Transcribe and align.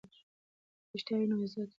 که 0.85 0.91
رښتیا 0.93 1.15
وي 1.17 1.25
نو 1.29 1.35
عزت 1.43 1.57
وي. 1.65 1.69